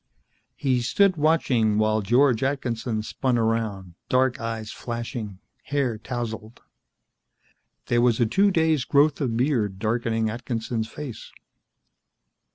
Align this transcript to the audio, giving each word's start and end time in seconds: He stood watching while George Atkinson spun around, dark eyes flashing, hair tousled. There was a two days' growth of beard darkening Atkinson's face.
He 0.55 0.81
stood 0.81 1.15
watching 1.15 1.77
while 1.77 2.01
George 2.01 2.41
Atkinson 2.41 3.03
spun 3.03 3.37
around, 3.37 3.93
dark 4.09 4.39
eyes 4.39 4.71
flashing, 4.71 5.37
hair 5.65 5.99
tousled. 5.99 6.63
There 7.85 8.01
was 8.01 8.19
a 8.19 8.25
two 8.25 8.49
days' 8.49 8.83
growth 8.83 9.21
of 9.21 9.37
beard 9.37 9.77
darkening 9.77 10.27
Atkinson's 10.27 10.87
face. 10.87 11.31